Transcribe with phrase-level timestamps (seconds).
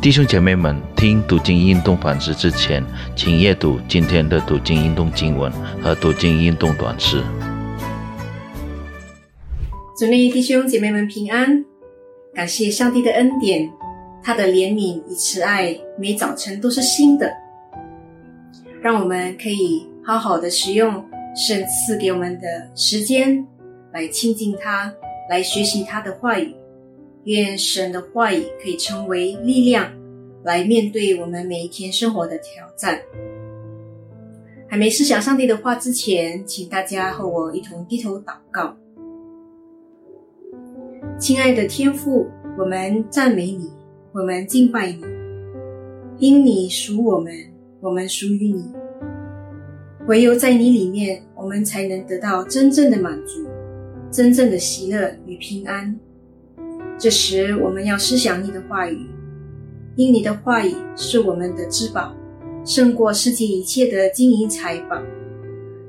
[0.00, 2.84] 弟兄姐妹们，听读经运动反思之前，
[3.16, 5.50] 请阅读今天的读经运动经文
[5.82, 7.20] 和读经运动短诗。
[9.98, 11.64] 主内弟兄姐妹们平安，
[12.32, 13.68] 感谢上帝的恩典，
[14.22, 17.32] 他的怜悯与慈爱，每早晨都是新的，
[18.80, 21.04] 让我们可以好好的使用
[21.34, 23.44] 神赐给我们的时间，
[23.92, 24.92] 来亲近他，
[25.28, 26.54] 来学习他的话语。
[27.24, 29.92] 愿神的话语可以成为力量，
[30.44, 33.00] 来面对我们每一天生活的挑战。
[34.68, 38.76] 还没思想上帝的话之前，请大家和我一同低头祷告。
[41.18, 42.26] 亲爱的天父，
[42.58, 43.70] 我们赞美你，
[44.12, 45.02] 我们敬拜你，
[46.18, 47.34] 因你属我们，
[47.80, 48.64] 我们属于你。
[50.06, 53.46] 唯有在你里面，我们才能得到真正的满足，
[54.10, 55.98] 真正的喜乐与平安。
[56.98, 59.06] 这时，我们要思想你的话语，
[59.94, 62.12] 因你的话语是我们的至宝，
[62.64, 65.00] 胜过世界一切的金银财宝。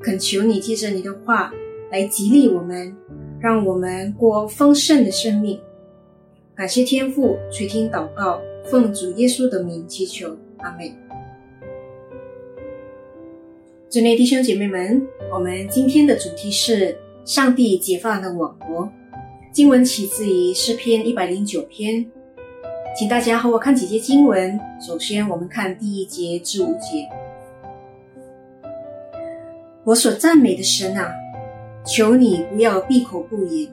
[0.04, 1.52] 恳求你借着你的话
[1.92, 2.96] 来激励我们，
[3.40, 5.60] 让我们过丰盛的生命。
[6.56, 10.94] 感谢天父垂听祷告，奉主耶稣的名祈求，阿门。
[13.90, 15.02] 主内弟兄姐妹们，
[15.34, 18.88] 我们今天的主题是上帝解放了我国。
[19.60, 22.10] 经文起自于诗篇一百零九篇，
[22.98, 24.58] 请大家和我看几节经文。
[24.80, 27.06] 首先，我们看第一节至五节。
[29.84, 31.12] 我所赞美的神啊，
[31.86, 33.70] 求你不要闭口不言，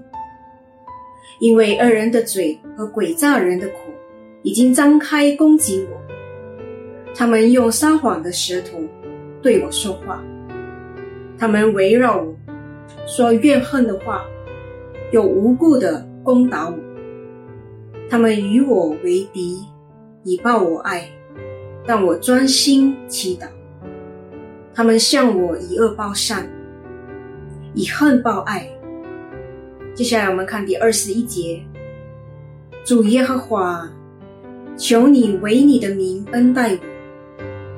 [1.39, 3.75] 因为恶人的嘴和诡诈人的口
[4.43, 5.97] 已经张开攻击我，
[7.15, 8.81] 他们用撒谎的舌头
[9.41, 10.21] 对我说话，
[11.39, 12.35] 他们围绕我
[13.07, 14.27] 说怨恨的话。
[15.13, 16.77] 有无故的攻打我，
[18.11, 19.65] 他们与我为敌，
[20.25, 21.09] 以报我爱，
[21.87, 23.47] 但我专心祈祷。
[24.75, 26.51] 他们向我以恶报善，
[27.73, 28.69] 以恨报爱。
[29.95, 31.63] 接下来我们看第二十一节：
[32.85, 33.89] 主耶和华，
[34.77, 36.79] 求你为你的名恩待我，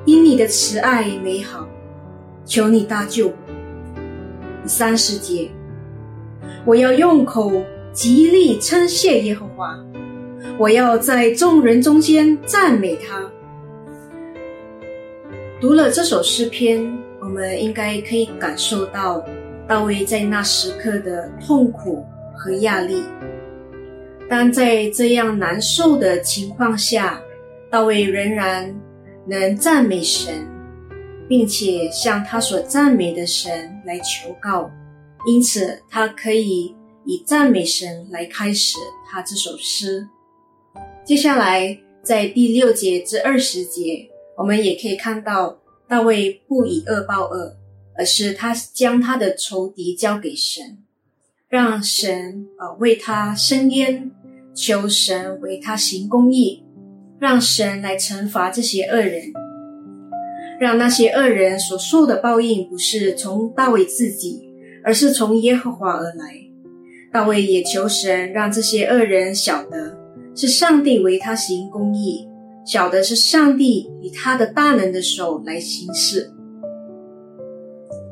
[0.05, 1.67] 因你的慈爱美好，
[2.43, 3.33] 求你搭救我。
[4.65, 5.51] 三十节。
[6.65, 9.77] 我要用口极力称谢耶和华，
[10.57, 13.25] 我要在众人中间赞美他。
[15.59, 16.85] 读了这首诗篇，
[17.21, 19.23] 我们应该可以感受到
[19.67, 22.05] 大卫在那时刻的痛苦
[22.35, 23.03] 和压力。
[24.29, 27.21] 但在这样难受的情况下，
[27.69, 28.73] 大卫仍然
[29.25, 30.33] 能赞美神，
[31.27, 33.51] 并且向他所赞美的神
[33.85, 34.69] 来求告。
[35.31, 36.75] 因此，他可以
[37.05, 40.07] 以赞美神来开始他这首诗。
[41.05, 47.55] 接下来，在第六节至二十节，我们也可以看到大卫不以恶报恶，
[47.95, 50.79] 而是他将他的仇敌交给神，
[51.47, 54.09] 让神呃为他伸冤，
[54.55, 56.63] 求神为他行公义，
[57.19, 59.31] 让神来惩罚这些恶人，
[60.59, 64.48] 让那些恶人所受的报应不是从大卫自己。
[64.89, 66.33] 而是从耶和华而来。
[67.13, 69.95] 大卫也求神让这些恶人晓得，
[70.33, 72.27] 是上帝为他行公义，
[72.65, 76.33] 晓得是上帝以他的大能的手来行事。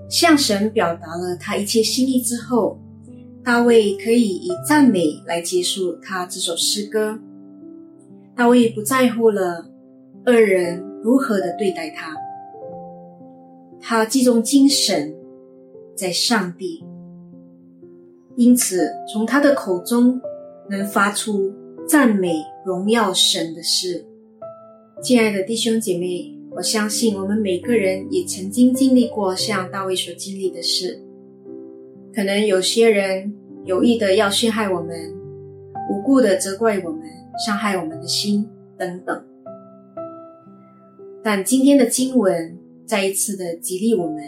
[0.07, 2.79] 向神表达了他一切心意之后，
[3.43, 7.17] 大卫可以以赞美来结束他这首诗歌。
[8.35, 9.67] 大卫不在乎了
[10.27, 12.15] 恶人如何的对待他，
[13.81, 15.16] 他集中精神。
[15.97, 16.85] 在上帝，
[18.35, 20.21] 因此从他的口中
[20.69, 21.51] 能发出
[21.87, 24.05] 赞美、荣耀神的事。
[25.01, 31.01] 亲爱的弟兄姐妹，我相信我们每个人也曾经经历过像大卫所经历的事。
[32.13, 33.35] 可能有些人
[33.65, 34.95] 有意的要陷害我们，
[35.89, 37.01] 无故的责怪我们，
[37.43, 38.47] 伤害我们的心
[38.77, 39.25] 等等。
[41.23, 42.55] 但今天的经文
[42.85, 44.23] 再一次的激励我们。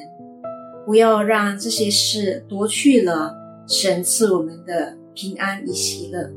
[0.89, 3.31] 不要让这些事夺去了
[3.68, 6.27] 神赐我们的平安与喜乐，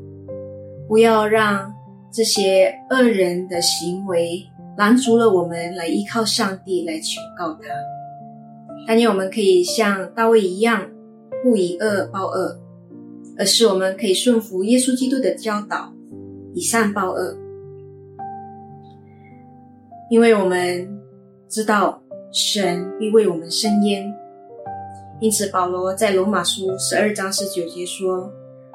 [0.87, 1.73] 不要让
[2.11, 4.45] 这些恶人的行为
[4.77, 7.69] 拦阻了我们来依靠上帝来求告他。
[8.85, 10.87] 但愿我们可以像大卫一样，
[11.43, 12.55] 不以恶报恶，
[13.39, 15.91] 而是我们可以顺服耶稣基督的教导，
[16.53, 17.35] 以善报恶。
[20.11, 20.87] 因为我们
[21.49, 24.13] 知道神必为我们伸冤。
[25.19, 28.29] 因此，保罗在罗马书十二章十九节说：“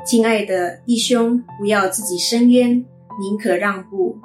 [0.06, 2.70] 亲爱的弟兄，不要自己伸冤，
[3.20, 4.16] 宁可让步，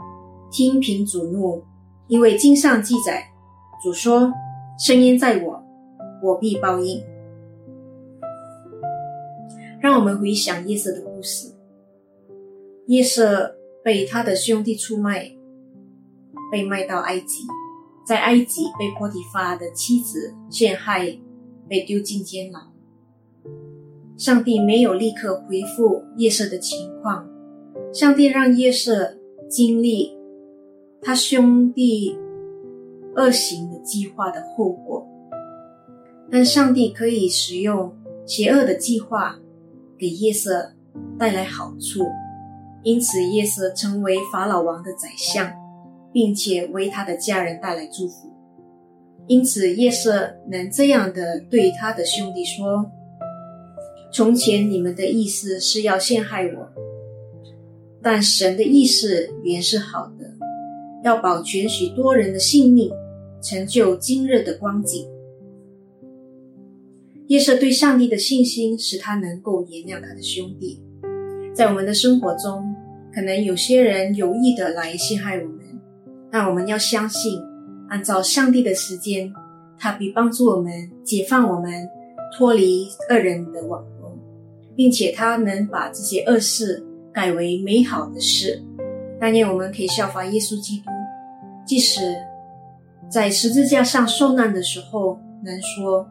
[0.52, 1.62] 听凭主怒，
[2.08, 3.26] 因为经上记载，
[3.84, 4.32] 主说
[4.80, 5.62] ：“声音在我，
[6.24, 7.04] 我必报应。”
[9.82, 11.54] 让我们回想夜色的故事。
[12.88, 15.30] 夜色被他的兄弟出卖，
[16.50, 17.46] 被卖到埃及，
[18.06, 21.18] 在埃及被波提发的妻子陷害，
[21.68, 22.60] 被丢进监牢。
[24.18, 27.28] 上帝没有立刻回复夜色的情况，
[27.92, 29.18] 上帝让夜色
[29.50, 30.16] 经历
[31.02, 32.16] 他兄弟
[33.16, 35.08] 恶行的计划的后果，
[36.32, 37.94] 但上帝可以使用
[38.26, 39.40] 邪恶的计划
[39.98, 40.74] 给夜色
[41.18, 42.06] 带来好处，
[42.84, 45.52] 因此夜色成为法老王的宰相，
[46.12, 48.33] 并且为他的家人带来祝福。
[49.28, 52.92] 因此夜色能这样的对他的兄弟说。
[54.12, 56.70] 从前你们的意思是要陷害我，
[58.00, 60.32] 但神的意思原是好的，
[61.04, 62.92] 要保全许多人的性命，
[63.42, 65.08] 成就今日的光景。
[67.26, 70.80] 夜色对上帝的信心，使他能够原谅他的兄弟。
[71.56, 72.64] 在我们的生活中，
[73.12, 75.60] 可能有些人有意的来陷害我们，
[76.32, 77.42] 但我们要相信，
[77.94, 79.32] 按照上帝的时间，
[79.78, 80.72] 他必帮助我们
[81.04, 81.88] 解放我们，
[82.36, 84.18] 脱离恶人的网络。
[84.76, 88.60] 并且他能把这些恶事改为美好的事。
[89.20, 90.90] 但愿我们可以效法耶稣基督，
[91.68, 92.02] 即使
[93.08, 96.10] 在十字架上受难的时候，能说：“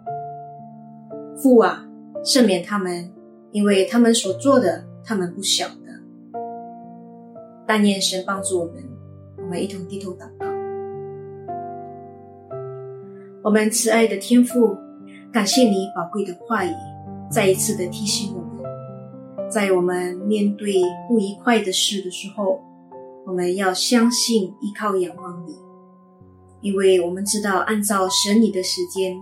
[1.43, 1.85] 父啊，
[2.23, 3.11] 赦免他们，
[3.51, 6.41] 因为他们所做的，他们不晓得。”
[7.67, 8.75] 但愿神帮助我们，
[9.39, 10.52] 我们一同低头祷告。
[13.45, 14.77] 我们慈爱的天父，
[15.33, 16.71] 感谢你宝贵的话语，
[17.29, 19.51] 再一次的提醒我们。
[19.51, 20.75] 在我们面对
[21.09, 22.61] 不愉快的事的时候，
[23.27, 25.57] 我们要相信、依靠、仰望你，
[26.61, 29.17] 因为我们知道，按照神你的时间，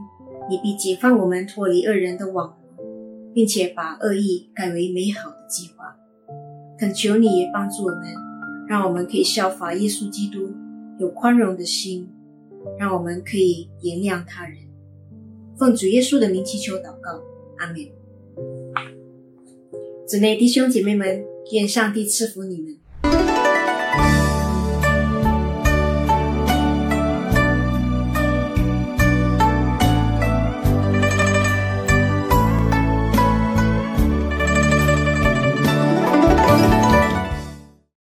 [0.51, 2.55] 你必解放我们脱离恶人的网
[3.33, 5.97] 并且把恶意改为美好的计划。
[6.79, 8.03] 恳求你也帮助我们，
[8.69, 10.53] 让我们可以效法耶稣基督，
[10.99, 12.07] 有宽容的心，
[12.79, 14.57] 让我们可以原谅他人。
[15.59, 17.23] 奉主耶稣的名祈求祷告，
[17.59, 17.87] 阿门。
[20.07, 22.80] 姊妹弟兄姐妹们，愿上帝赐福你们。